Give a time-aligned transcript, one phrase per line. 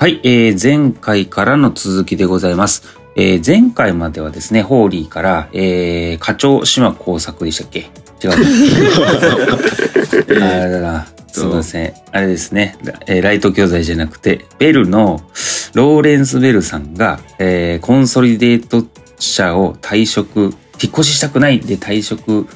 [0.00, 2.84] はい、えー、前回からの続きでございます。
[3.16, 7.90] えー、前回まではですね、ホーリーから、えー、課長島工作でしたっけ？
[8.24, 8.32] 違う。
[10.42, 11.06] あれだな。
[11.30, 11.92] すみません。
[12.12, 12.78] あれですね、
[13.08, 15.20] えーライト教材じゃなくて、ベルの
[15.74, 18.86] ローレンス・ベルさんが、えーコンソリデート
[19.18, 20.52] 社を退職、引っ
[20.94, 22.46] 越ししたくないで退職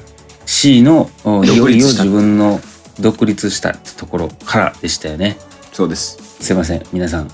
[0.47, 2.59] C の、よいよ独立した自分の
[2.99, 5.37] 独立したところからでしたよね。
[5.71, 6.17] そうです。
[6.45, 7.31] すいません、皆さん。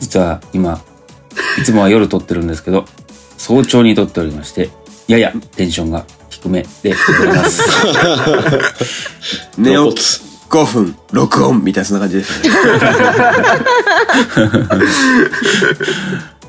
[0.00, 0.82] 実は今、
[1.56, 2.84] いつもは夜撮ってるんですけど、
[3.38, 4.70] 早朝に撮っておりまして、
[5.06, 7.62] ややテンションが低めでございます。
[9.56, 12.50] 寝起き5分、録音みたいなそんな感じですね。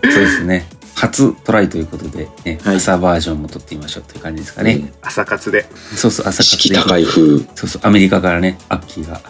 [0.02, 0.68] そうですね。
[0.96, 4.92] 初トライということで、ねはい朝バージョンも撮ってみましょうという感じですかね。
[5.04, 5.70] 朝活で。
[5.96, 6.74] そうそう、朝活で。
[6.74, 7.38] 高い風。
[7.54, 9.22] そうそう、アメリカからね、アッキーが、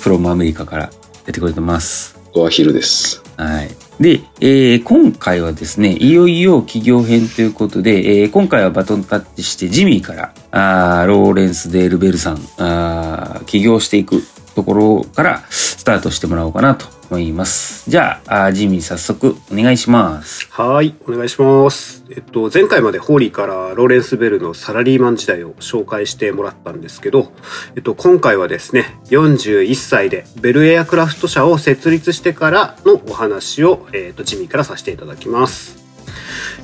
[0.00, 0.90] フロムアメリカから
[1.26, 2.14] 出てくれてます。
[2.26, 3.22] ここは昼です。
[3.36, 3.68] はい。
[4.00, 14.22] で、えー今回はですね、いよいよ企業編ということで、えー今回はバトンタッチしてジミーから、あーローレンス・デール・ベルさん、あー起業していく
[14.54, 17.90] ところからスタートしてもらおうかなと思います。
[17.90, 20.48] じゃあ、ジミー早速お願いします。
[20.50, 22.04] はい、お願いします。
[22.10, 27.32] えっと、前回までホーリーからローレンス・ベルのサラリーマン時代を紹介してもらったんですけど、
[27.76, 35.84] えっと、今回はですね、41歳でベルエアクラフト社を設立してからのお話を、えっと、ジミーからさせていただきます。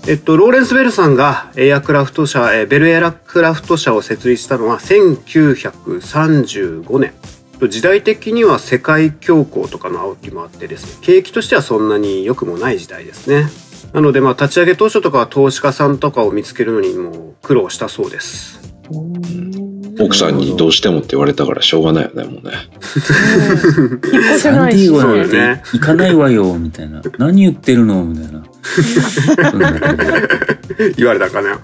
[0.06, 7.12] えっと、ローレンス・ベルさんがエアクラフト社、ベルエアクラフト社を設立したのは1935年。
[7.68, 13.48] 時代的には世界恐慌とかの煽りもあってですね、景気としてはそんなに良くもない時代ですね。
[13.92, 18.60] なので、まあ、立ち上げ当初とかは投資家さんとかを見つけるのにも苦労したそうです。
[20.00, 22.52] 奥さんにどうしてもって言われたからしょうがないよね、もうね。
[24.38, 27.02] サンないしディエゴな行かないわよ、みたいな。
[27.18, 28.42] 何言ってるのみたいな。
[30.96, 31.60] 言われたかな。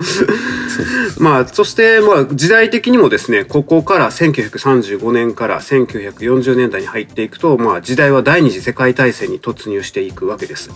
[1.19, 10.71] まあ、そして、まあ、時代的にもですね、ここから1935年から1940年代に入っていくと、まあ、時代は第二次世界大戦に突入していくわけです。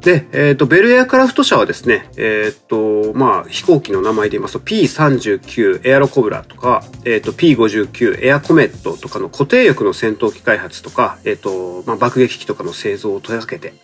[0.00, 13.74] で、えっ、と、ベルエアクラフト社はですね、えっ、と、まあ、飛行機の名前で言いますと、P39 エアロコブラとか、えっ、と、P59 エアコメットとかの固定翼の戦闘機開発とか、えっ、と、まあ、爆撃機とかの製造を手掛けて、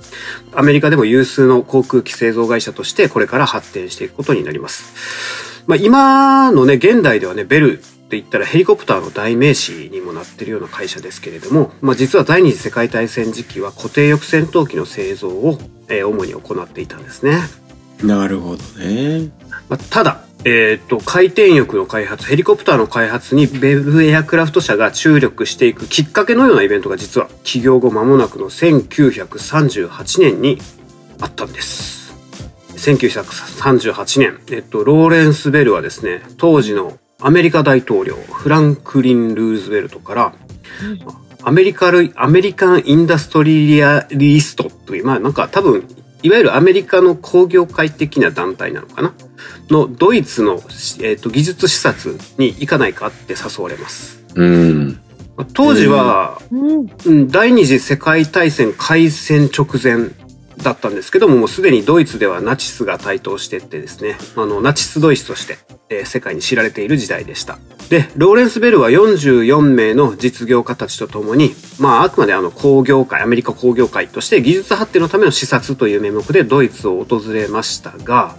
[0.54, 5.65] アメリカでも有数の航空機製造会社としてこれから発展していくことになります。
[5.66, 15.59] まあ、今のね、現代ではね、ベルって言ったらヘリコプターの代名詞にもなってるような会社ですけれども、まあ、実は第二次世界大戦時期は固定翼戦闘機の製造を、
[15.89, 17.41] えー主に行っていたんですね。
[18.03, 19.31] なるほどね。
[19.69, 30.59] まあ、ただ、えっ、と、回転翼の開発、ヘリコプターの開発にベルエアクラフト社が注力していくきっかけのようなイベントが実は起業後間もなくの1938年に
[31.21, 32.15] あったんです。
[32.77, 40.34] 1938年、えっと、ローレンス・ベルはですね、当時のアメリカ大統領、フランクリン・ルーズベルトから、
[41.43, 45.88] アメリカル、アメリカン・インダストリアリストという、まあなんか多分、
[46.22, 49.15] いわゆるアメリカの工業界的な団体なのかな？
[49.71, 50.60] のドイツの、
[51.00, 54.22] えっと技術視察に行かないかって誘われます。
[54.34, 55.00] うん。
[55.37, 56.91] まあ当時は、うん。
[57.06, 60.10] うん第二次世界大戦開戦直前
[60.59, 65.59] だったんですけども、もうすでにドイツではナチスが台頭してってですね、あの、ナチスドイツとして、
[65.89, 67.59] えー世界に知られている時代でした。
[67.89, 78.34] で、ローレンス・ベルは44名の実業家たちと共に、まあ、あくまであの工業界、アメリカ工業界として技術発展のための視察という名目でドイツを訪れましたが、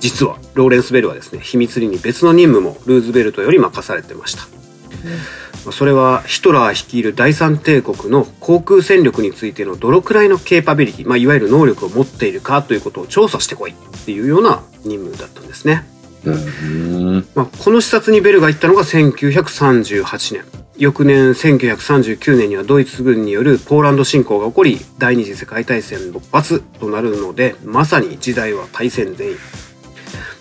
[0.00, 4.42] 実はローレンス・ベルはですね、秘密裏に別の任務もルーズベルトより任されてました。
[4.42, 15.84] まあそれはヒトラー率いる第三帝国の航空戦力についてのどのくらいのケーパビリティ、まあ、いわゆる能力を持っているかということを調査してこいっていうような任務だったんですね。
[16.24, 17.26] うん。
[17.34, 20.44] まあ、この視察にベルが行ったのが1938年。
[20.76, 29.28] 翌年1939年にはドイツ軍によるポーランド侵攻が起こり、第二次世界大戦勃発となるので、まさに時代は大戦前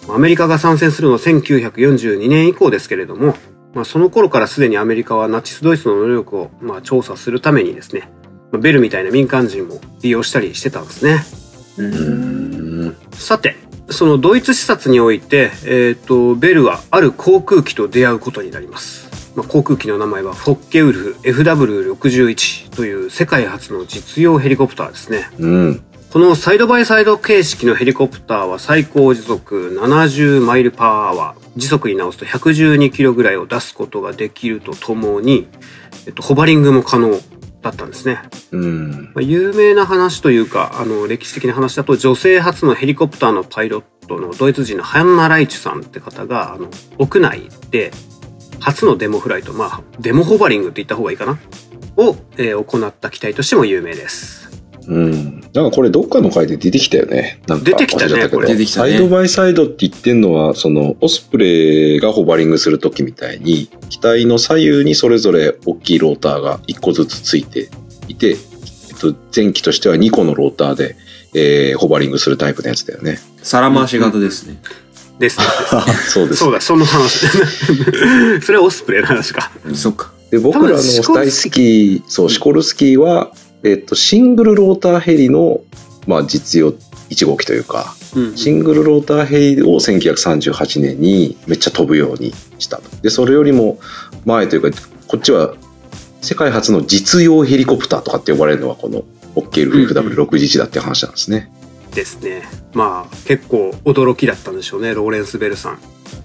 [0.08, 3.36] アメリカが参戦するのは1942年以降ですけれども、
[3.80, 8.10] まあ、その頃からすでにアメリカはナチスドイツの能力をまあ調査するためにですね、
[8.52, 11.24] まあベルみたいな民間人も利用したりしてたんですね。
[11.78, 11.88] う
[12.90, 12.98] ん。
[13.14, 13.56] さて、
[13.90, 19.34] そのドイツ視察において、えっ、と、ベルはある航空機と出会うことになります。
[19.38, 25.30] まあ、航空機の名前はフォッケウルフ FW61 という世界初の実用ヘリコプターですね。
[25.40, 25.84] うん。
[26.12, 35.48] このサイドバイサイド形式のヘリコプターは最高時速70マイルパーアワー、時速に直すと112キロぐらいを出すことができるとともに、
[36.08, 37.20] えっと、ホバリングも可能。
[37.62, 38.20] だったんですね。
[38.52, 38.92] うん。
[39.14, 47.92] まあ有名な話というか、あの、歴史的な話だと、女性初のヘリコプターのパイロットのドイツ人のハンナ・ライチュさんって方が、あの、屋内で、
[48.62, 51.38] 初のデモフライト、まあ、デモホバリングって言った方がいいかな
[51.98, 54.49] を、えー行った機体としても有名です。
[54.90, 55.42] うん。
[55.54, 57.40] なんかこれどっかの回で出てきたよね。
[57.48, 67.70] なんか出てきたねこれ出てきたねサイドバイサイドって言ってんのは、その、オスプレイがホバリングするときみたいに、機体の左右にそれぞれ大きいローターが1個ずつついて
[68.08, 68.38] いて、えっ
[69.00, 70.96] と、前期としては2個のローターで、
[71.36, 73.20] えーホバリングするタイプのやつだよね。
[73.44, 74.60] 皿回し型ですね。
[75.20, 75.38] です。
[76.10, 77.28] そうですそうだ、その話。
[78.42, 79.52] それはオスプレイの話か。
[79.76, 80.12] そっか。
[80.32, 83.32] で、僕らの大ス好き、そう、シコルスキーは、
[83.64, 85.62] えっと、シングルローターヘリの、
[86.08, 86.74] まあ、実用
[87.10, 88.38] 1号機というか、うん。
[88.38, 92.84] シングルローターヘリを1938年にめっちゃ飛ぶようにしたと。
[93.02, 93.80] で、それよりも
[94.26, 94.78] 前というか、
[95.08, 95.56] こっちは
[96.22, 99.04] 世界初の実用ヘリコプターとかって呼ばれるのはこの
[99.36, 101.52] OKLFW611 だって話なんですね。
[101.94, 102.44] ですね。
[102.74, 105.80] まあ、結構驚きだったんでしょうね、ローレンス・ベルさん。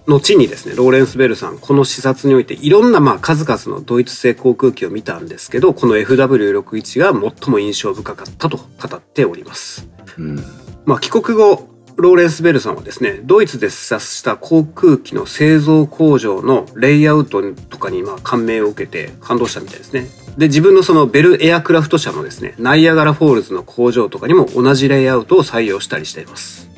[0.07, 9.89] 後にですね、ローレンス・ベルさん、この視察においていろんなまあ数々のドイツ製航空機を見たんですけど、この FW61 が最も印象深かったと語っております。
[10.19, 10.37] うん。
[10.85, 20.09] まあ、帰国後、ローレンス・ベルさんはですね、ドイツで視察した航空機の製造工場のレイアウトとかにまあ感銘を受けて感動したみたいですね。
[20.37, 26.74] で、自分のそのベルエアクラフト社のですね、ナイアガラフォールズの工場とかにも同じレイアウトを採用したりしています。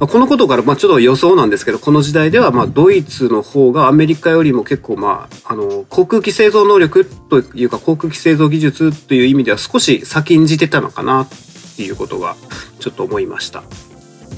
[0.00, 11.28] まあこのことから、まあちょっと予想なんですけど、この時代では、まあドイツの方がアメリカよりも結構、まあ、あの、航空機製造能力というか、航空機製造技術という意味では少し先んじてたのかなっ
[11.76, 12.36] ていうことが、
[12.78, 13.62] ちょっと思いました。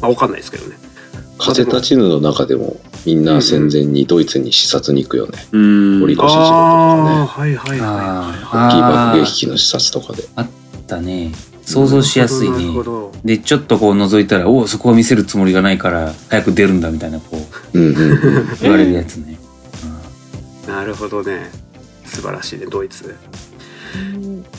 [0.00, 0.76] まあわかんないですけどね。
[1.38, 2.76] 風立ちぬの中でも
[3.06, 5.46] みんな戦前にドイツに視察に行くよね。
[5.52, 6.02] うーん。
[6.02, 7.88] 折り越しああ、事はいはいはい
[8.44, 10.28] は大きいあ爆撃機の視察とかで。
[10.36, 10.46] あっ
[10.86, 11.32] たね。
[11.64, 12.72] 想像しやすいなるね。
[12.72, 13.12] ほど。
[13.24, 17.38] で、ちょっとこう覗いたら、おお、そこを見せるつもりがないから、早く出るんだみたいな、こ
[17.74, 18.58] う、うんうんうん。
[18.60, 19.38] 言われるやつね。
[20.66, 21.50] なるほどね。
[22.04, 23.14] 素晴らしいね、ドイツ。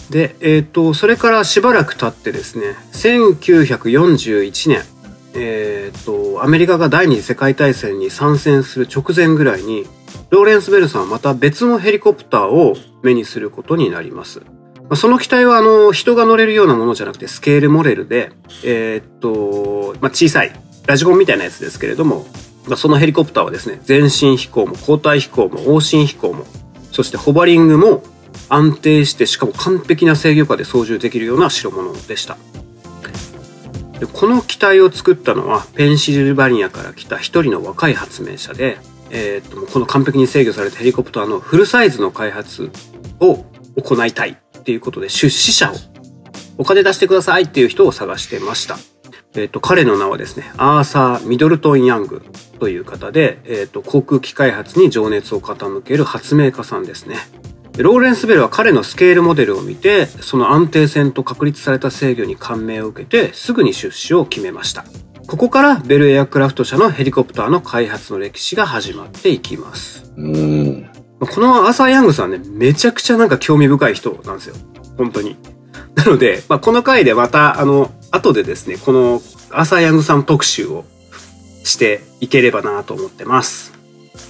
[0.09, 4.83] で、えっ、と、それからしばらく経ってですね、1941年、
[5.33, 9.85] えっ、と、アメリカが第二次世界大戦に参戦する直前ぐらいに、
[10.29, 14.41] ローレンス・ベルさんはまた別のヘリコプターを目にすることになります。
[14.91, 18.33] まあその機体は、あの、人が乗れるようなものじゃなくて、スケールモデルで、
[18.65, 20.51] えっ、と、まあ、小さい、
[20.85, 22.25] ラジコンみたいなやつですけれども、
[22.67, 26.43] まあそのヘリコプターはですね、前進飛行も後退飛行も往診飛行も、
[26.91, 28.03] そしてホバリングも
[28.49, 32.37] 安定してしかも完璧な制御下で操縦できるような代物でした。
[33.97, 38.77] でこの機体を作ったのはペンシルバニアから来た一人の若い発明者で、
[39.09, 42.71] えーっとこの完璧に制御されたヘリコプターのフルサイズの開発
[43.21, 43.45] を
[43.77, 45.75] 行いたいっていうことで出資者を
[46.57, 48.77] お金出してくださいっていう人を探してました。
[49.33, 52.21] えっ、と、彼の名はですね、アーサー・ミドルトン・ヤング
[52.59, 57.15] という方で、えっ、と、航空機開発に情熱を傾ける発明家さんですね。
[57.77, 64.83] ローレンス・ベルは彼のスケールモデルを見て、その安定性と確立された制御に感銘を受けて、すぐに出資を決めました。
[65.27, 70.11] ここからベルエアクラフト社のヘリコプターの開発の歴史が始まっていきます。
[70.17, 71.00] うん。
[71.27, 74.55] このアーサー・ヤングさんね、めちゃくちゃなんか興味深い人なんですよ。
[74.97, 75.37] 本当に。
[75.95, 80.85] なので、まあ、この回でまた、あの、後でですね、このアーサー・ヤングさん特集を
[81.63, 83.71] していければなと思ってます。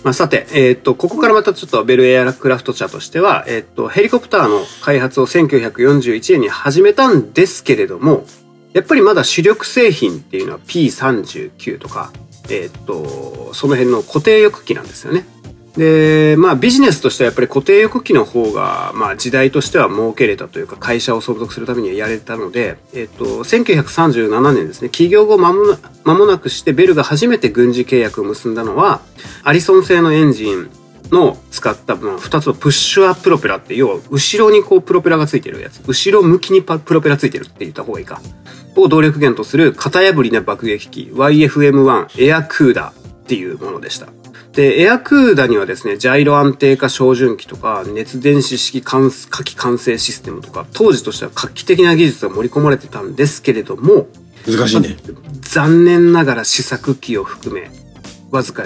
[0.04, 8.26] まあ、さて、えーと、ここからまたちょっとベルエアクラフト社としては、えーと、ヘリコプターの開発を1941年に始めたんですけれども、
[8.74, 12.12] やっぱりまだ主力製品っていうのは P39 とか、
[12.50, 15.26] えーと、その辺の固定翼機なんですよね。
[15.78, 29.02] で、まあビジネスとしてはやっぱり固定翼機の方が、まあ時代としては儲けれたというか会社を相続するためにはやれたので、えっと、1937年ですね、起業後間もな間もなくしてベルが初めて軍事契約を結んだのは、
[29.44, 30.70] アリソン製のエンジン
[31.12, 38.22] の使った、まあ、2つのプッシュアプロペラって、要は後ろにこうプロペラがついてるやつ、後ろ向きにプロペラついてるって言った方がいいか、
[38.76, 42.94] を動力源とする型破りな爆撃機 YFM1 エアクーダーっ
[43.28, 44.08] ていうものでした。
[44.54, 49.10] で、エアクーダにはですね、ジャイロ安定化照準器とか、熱電子式火
[49.44, 54.08] 器管制システムとか、当時としては画期的な技術が盛り込まれてたんですけれども、
[54.46, 54.98] 難しいね。
[55.42, 57.72] 残念ながら試作機を含め、
[58.32, 58.64] わずか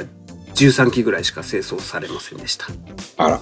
[0.56, 2.68] 13機ぐらいしか製造されませんでした。
[3.18, 3.42] あら。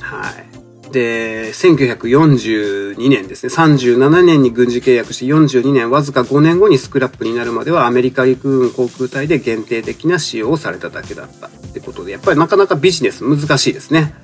[0.00, 0.69] はい。
[0.90, 14.14] で、1942年ですね、37年に軍事契約して42年、わずか5年後にスクラップになるまではアメリカ陸軍航空隊で限定的な使用をされただけだったってことで、やっぱりなかなかビジネス難しいですね。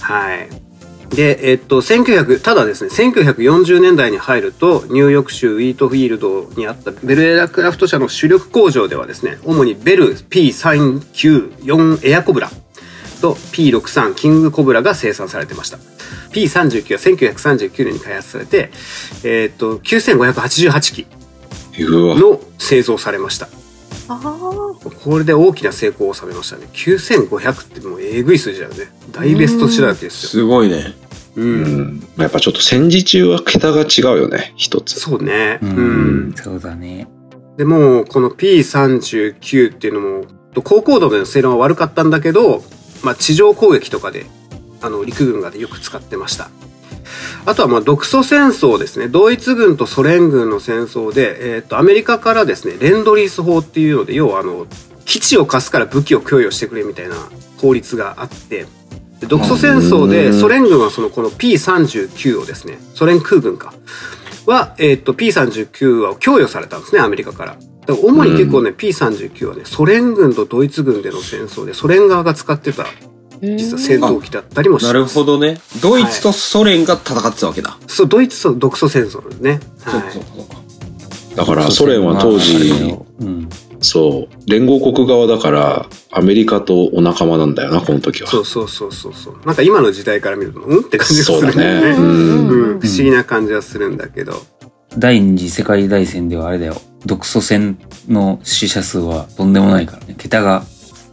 [0.00, 0.48] はい。
[1.10, 12.50] で、えっと、1900、ただですね、1940年代に入ると、ニューヨーク州ウィートフィールドにあったベルエアクラフト社の主力工場ではですね、主にベル P394 エアコブラ
[13.20, 15.78] と P63 キングコブラが生産されてました。
[16.32, 18.70] P39 は1939年に開発されて、
[19.24, 21.06] えっと、9588機。
[21.80, 23.48] の製造されました。
[24.08, 24.90] ああ。
[25.04, 26.66] これで大きな成功を収めましたね。
[26.72, 28.90] 9500ってもうえぐい数字だよね。
[29.12, 30.30] 大ベスト種だけですよ。
[30.30, 30.94] すごいね。
[31.36, 31.42] う。
[31.42, 31.62] うん
[31.98, 32.08] ん。
[32.16, 34.98] やっぱちょっと戦時中は桁が違うよね、一つ。
[34.98, 35.58] そうね。
[35.62, 37.06] ううんん、そうだね。
[37.56, 40.24] でも、この P39 っていうのも、
[40.62, 42.62] 高高度での性能は悪かったんだけど、
[43.02, 44.26] まあ地上攻撃とかで、
[44.80, 46.50] あの、陸軍がよく使ってました。
[47.46, 49.08] あとはまあ独ソ戦争ですね。
[49.08, 54.66] ドイツ軍とソ連軍の戦争で、えっ、と、アメリカからですね、レンドリース法っていうので、要はあの、
[55.04, 57.16] 基地を貸すから武器を供与してくれみたいな
[57.56, 58.66] 法律があって、
[59.20, 63.72] で独ソ戦争でソ連軍はそのこの P39 をですね、ソ連空軍か、
[64.46, 67.56] は、えっ、と、P39 は供与されたんですね、アメリカから。
[67.88, 72.84] だから主に結構ね、P39 はね、ソ連軍とドイツ軍での戦争で、ソ連側が使ってた、
[73.40, 74.92] 実は戦闘機だったりもします。
[74.92, 75.58] なるほどね。
[75.80, 77.78] ドイツとソ連が戦ってたわけだ。
[77.86, 79.60] そう、ドイツと独ソ戦争ですね。
[79.78, 80.56] そうはいかそうかそうか。
[81.36, 83.48] だからソ連は当時、ようん。
[83.80, 88.28] そう、連合国側だから、アメリカとお仲間なんだよな、この時は。
[88.28, 89.36] そうそうそうそうそう。
[89.46, 91.90] なんか今の時代から見ると、うんって感じがするねよね。
[91.92, 94.42] うんうん、不思議な感じはするんだけど。
[94.96, 96.80] 第二次世界大戦ではあれだよ。
[97.04, 97.78] 独ソ戦
[98.08, 100.14] の死者数はとんでもないからね。
[100.16, 100.64] 桁が、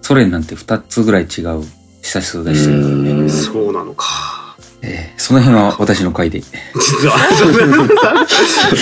[0.02, 1.64] ソ連なんて2つぐらい違う
[2.02, 3.14] 死者数出してるからうね。
[3.26, 4.06] んそうなのか。
[4.82, 6.40] えーその辺は私の回で。
[6.42, 7.18] 実は、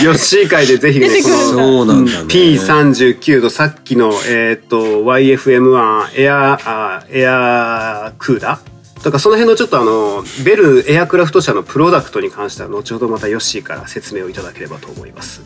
[0.04, 2.18] ヨッシー会でぜひね、このそうなんだね。
[2.28, 8.60] P39 とさっきの、えっ、と、YFM1 エア、あエアクーダ
[9.04, 15.42] とからその辺のちょっとあの、ベルエアクラフト社のプロダクトに関しては後ほどまたヨッシーから説明をいただければと思います。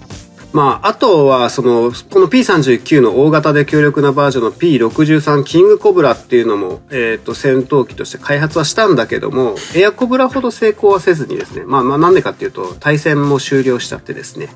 [0.53, 14.49] まあ、あとは、その、この P39 の大型で強力なバージョンの P63 キングコブラっていうのも、えっ、と、戦闘機として開発はしたんだけども、エアコブラほど成功はせずにですね、まあ、まあ、なんでかっていうと、対戦も終了しちゃってですね、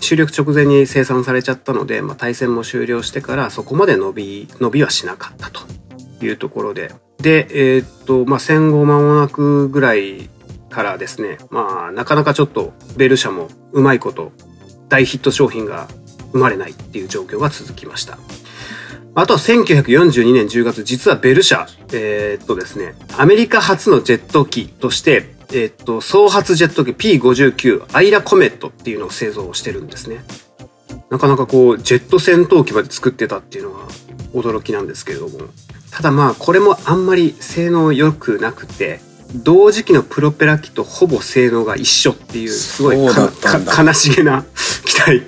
[0.00, 5.62] 終了直前に生産されちゃったので、まあ、対戦も終了してからそこまで伸び、伸びはしなかったと
[6.24, 6.92] いうところで。
[7.18, 10.28] で、えーっと、まあ、戦後間もなくぐらい
[10.70, 14.32] からですね、まあ、なかなかちょっとベル社もうまいこと
[14.88, 15.88] 大ヒット商品が
[16.32, 18.18] 生まれないっていう状況が続きました。
[19.14, 30.22] あとは1942年10月、実はベル社、えーっとですね、アメリカ初のジェット機として、えーっと、総発ジェット機 P59 アイラコメットっていうのを製造してるんですね。
[31.08, 33.86] なかなかこう、ジェット戦闘機まで作ってたっていうのが
[34.34, 35.38] 驚きなんですけれども。
[35.90, 39.00] ただまあ、これもあんまり性能良くなくて、
[39.34, 44.44] 同時期のプロペラ機とほぼ性能が一緒っていう、すごい悲しげな
[44.84, 45.22] 機体。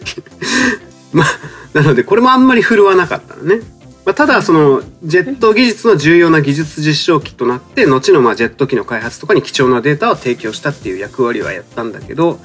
[1.13, 1.27] まあ、
[1.75, 3.61] なのでこれもあんまり振るわなかったのね。
[4.05, 12.41] まあ、ただそのジェット技術の重要な技術実証機となって後のまあジェット機の開発とかに貴重なデータを提供したっていう役割はやったんだけど、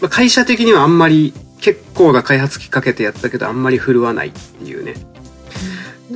[0.00, 4.94] まあ、会社的にはあんまり結構な開発機かけてやったけどあんまり振るわないっていうね。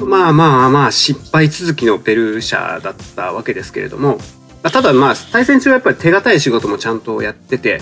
[0.04, 4.18] まあまあまあ失敗続きのベルー社だったわけですけれども、
[4.62, 7.80] まあただまあ対戦中はやっぱり手堅い仕事もちゃんとやってて、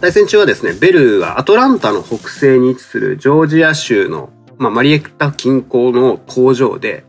[0.00, 7.04] 対戦中はですね、ベルーはアトランタの北西に位置するジョージア州の、まあ、マリエッタ近郊の工場で、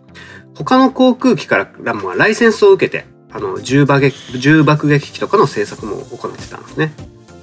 [0.56, 6.94] 他の航空機からまあライセンスを受けて、あの、重爆撃重爆撃機とかの製作も行ってたんですね。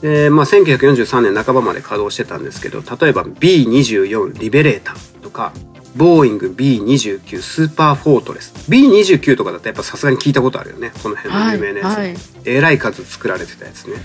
[0.01, 5.53] で、まあ、1943年半ばまで稼働してたんですけど、例えば B24 リベレーターとか、
[5.97, 8.53] ボーイング B29 スーパーフォートレス。
[8.71, 10.93] B29 とかだとやっぱさすがに聞いたことあるよね。
[11.03, 11.55] この辺のはい。
[11.55, 11.99] 有名なやつ。
[11.99, 12.15] はい。
[12.45, 13.97] えらい数作られてたやつね。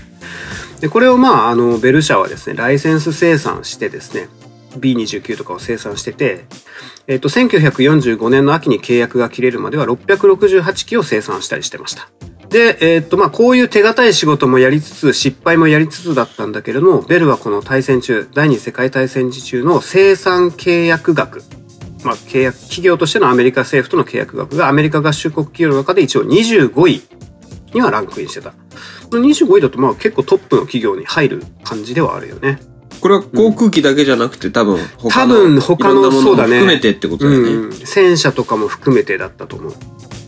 [0.80, 4.28] で、これをまあ、あの、ベル社はですね、ライセンス生産してですね、
[4.78, 6.44] B29 とかを生産してて、
[7.06, 12.08] えっ、と、1945年の秋に契約が切れるまでは668機を生産したりしてました。
[12.50, 21.42] で、えっ、と、まあ、こういう手堅い仕事もやりつつ、失敗もやりつつだったんだけれども、ベルはこの大戦中、第二次世界大戦時中の生産契約額、
[22.04, 27.02] まあ、契約、企業としてのアメリカ政府との契約額がアメリカ合衆国企業の中で一応25位
[27.74, 28.54] にはランクインしてた。
[29.10, 32.60] 25位だとまあ結構トップの企業に入る感じではあるよね。
[33.00, 37.48] これは航空機だけじゃなくて多分他多の分他のいろんなものもそうだね含めてってことだよね。
[37.50, 37.72] うん。
[37.72, 39.72] 戦車とかも含めてだったと思う。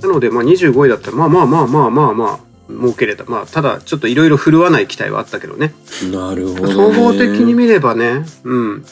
[0.02, 2.40] なのでまあ25位だったらまあまあまあまあまあまあ
[2.72, 3.24] 儲けれた。
[3.24, 5.74] まあただちょっといろいろ振るわない機体はあったけどね。
[6.12, 6.74] なるほど、ね。
[6.74, 8.24] 総合的に見ればね。
[8.44, 8.84] うん。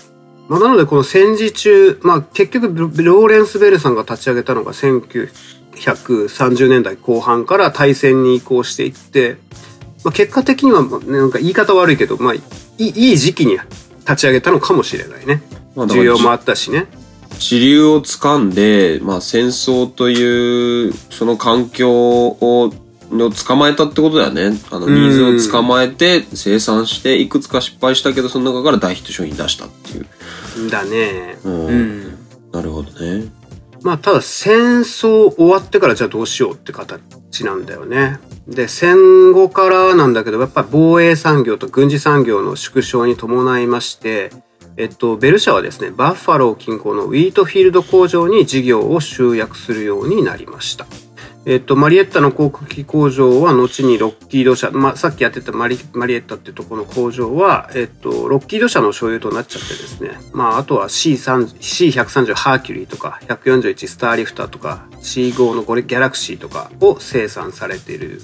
[0.49, 2.69] まあなのでこの戦時中、まあ結局
[3.03, 5.29] ローレンス・ベルさんが立ち上げたのが19
[5.79, 9.37] 1930年代後半から対戦に移行していって、
[10.05, 12.43] まあ、結果的には、ね、なんか言い方悪いけど、まあ、い
[12.79, 13.59] いいい時期に
[14.01, 15.43] 立ち上げたのかもしれないね。
[15.75, 16.87] まあ需要もあったしね。
[17.39, 22.73] 支流を掴んで、まあ戦争という、その環境を、
[23.11, 24.59] の捕まえたってことだよね。
[24.71, 30.71] あの、うんニーズを捕まえて、生産して、いくつか失敗したけど、その中から大ヒット商品出したっていう。
[30.71, 31.39] だね。
[31.45, 31.67] うん。
[31.67, 32.19] うん。
[32.53, 33.27] なるほどね。
[33.83, 38.19] まあ、ただ戦争終わってからじゃあどうしようって形なんだよね。
[38.49, 44.31] で、戦後からなんだけど、やっぱ防衛産業と軍事産業の縮小に伴いまして、
[44.77, 50.87] えっと、ベル社はですね、バッファロー近郊のウィートフィールド工場に事業を集約するようになりました。
[51.49, 60.11] えっと、マリエッタの航空機工場は後にロッキード社、まあ、さっきやってたマリマリエッタってとこの工場は、えっと、ロッキード社の所有となっちゃってですね。
[60.35, 68.21] まあ、あとは C3 C130 ハーキュリーとか、141スターリフターとか、C5 のゴレギャラクシーとかを生産されている、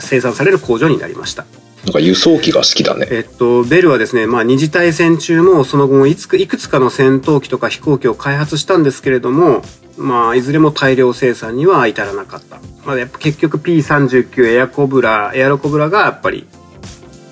[0.00, 1.46] 生産される工場になりました。
[1.84, 3.06] なんか輸送機が好きだね。
[3.10, 9.62] えっと、ベルはですね、まあ、二次大戦中もその後もいつくいくつかの戦闘機とか飛行機を開発したんですけれども、
[9.96, 12.60] まあ、いずれも大量生産には至らなかった。
[12.84, 16.46] まあ、やっぱ結局 P39 エアコブラ、エアロコブラがやっぱり、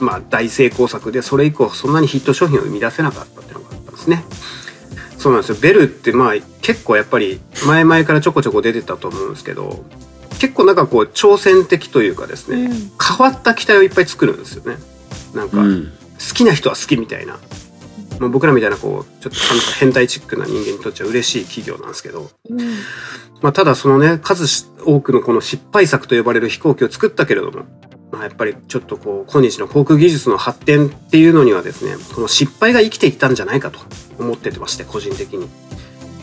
[0.01, 4.25] まあ、大成功作で、それ以降そんなにヒット商品を生み出せなかったっていうのがあったんですね。
[5.19, 5.57] そうなんですよ。
[5.61, 9.85] ベルってまあ、結構やっぱり前々からちょこちょこ出てたと思うんですけど、
[10.39, 14.77] 結構なんかこう挑戦的というかですね、うん変わった機体をいっぱい作るんですよね。
[15.35, 15.87] なんか、うん。
[15.87, 17.39] 好きな人は好きみたいな。
[18.19, 19.39] まあ、僕らみたいなこう、ちょっと
[19.79, 22.59] 変態チックな人間にとっては嬉しい企業なんですけど、うん
[23.41, 27.65] まあ、ただそのね、数多くのこの失敗作と呼ばれる飛行機を作ったけれども、
[28.11, 33.79] まあ、やっぱりちょっとこう、今日の航空技術の発展っていうのにはですね、この失敗が生きていったんじゃないかと
[34.19, 35.49] 思っててまして、個人的に。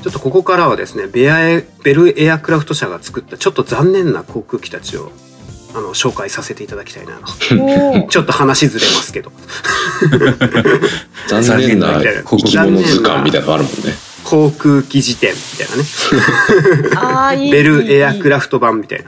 [0.05, 5.11] ちょっとここからはですね、ベアエベルエアクラフト社が作ったちょっと残念な航空機たちを、
[5.73, 8.07] あの、紹介させていただきたいなと。
[8.07, 9.31] ちょっと話ずれますけど。
[11.27, 13.95] 残念な残念な生き物図鑑みたいなのあるもんね。
[14.23, 15.67] 航空機辞典みたい
[17.31, 17.49] なね。
[17.49, 19.05] ベルエアクラフト版みたいな。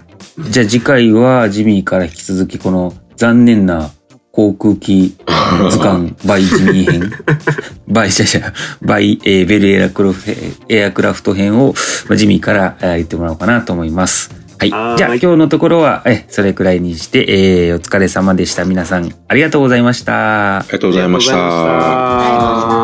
[0.49, 3.91] じゃあ次回はジミーから引き続きこの残念な
[4.37, 5.17] 航空機
[5.71, 7.11] 図鑑バイジミー編、
[7.89, 10.31] バイ、じゃじゃバイ、えーベルエアクラフト、
[10.69, 11.73] エアクラフト編を
[12.07, 14.29] まあジミーからえー言ってもらおうかなと思います。
[14.59, 14.69] はい。
[14.69, 17.25] じはーいゃあ今日のところは、え、それくらいにして、
[17.67, 18.63] えーお疲れ様でした。
[18.63, 19.33] 皆さん、あ。
[19.33, 20.59] りがとうございました。
[20.59, 22.76] ありがとうございました